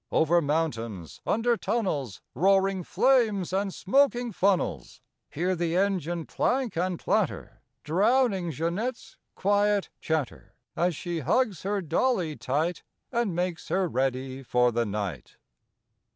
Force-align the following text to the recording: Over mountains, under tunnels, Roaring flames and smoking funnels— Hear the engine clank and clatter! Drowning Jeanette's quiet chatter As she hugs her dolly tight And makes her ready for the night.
Over 0.11 0.41
mountains, 0.41 1.21
under 1.27 1.55
tunnels, 1.57 2.21
Roaring 2.33 2.83
flames 2.83 3.53
and 3.53 3.71
smoking 3.71 4.31
funnels— 4.31 4.99
Hear 5.29 5.55
the 5.55 5.77
engine 5.77 6.25
clank 6.25 6.75
and 6.75 6.97
clatter! 6.97 7.61
Drowning 7.83 8.49
Jeanette's 8.49 9.17
quiet 9.35 9.91
chatter 9.99 10.55
As 10.75 10.95
she 10.95 11.19
hugs 11.19 11.61
her 11.61 11.81
dolly 11.83 12.35
tight 12.35 12.81
And 13.11 13.35
makes 13.35 13.67
her 13.67 13.87
ready 13.87 14.41
for 14.41 14.71
the 14.71 14.87
night. 14.87 15.37